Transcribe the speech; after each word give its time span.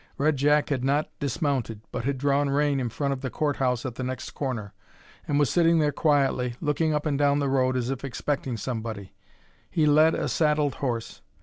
Red 0.17 0.35
Jack 0.37 0.69
had 0.69 0.83
not 0.83 1.11
dismounted, 1.19 1.81
but 1.91 2.05
had 2.05 2.17
drawn 2.17 2.49
rein 2.49 2.79
in 2.79 2.89
front 2.89 3.13
of 3.13 3.21
the 3.21 3.29
court 3.29 3.57
house 3.57 3.85
at 3.85 3.93
the 3.93 4.03
next 4.03 4.31
corner, 4.31 4.73
and 5.27 5.37
was 5.37 5.51
sitting 5.51 5.77
there 5.77 5.91
quietly, 5.91 6.55
looking 6.59 6.91
up 6.91 7.05
and 7.05 7.19
down 7.19 7.37
the 7.37 7.47
road 7.47 7.77
as 7.77 7.91
if 7.91 8.03
expecting 8.03 8.57
somebody. 8.57 9.13
He 9.69 9.85
led 9.85 10.15
a 10.15 10.27
saddled 10.27 10.73
horse. 10.81 11.21